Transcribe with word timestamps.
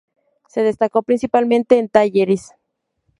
Se 0.47 0.63
destacó 0.63 1.03
principalmente 1.03 1.77
en 1.77 1.87
Talleres. 1.87 2.53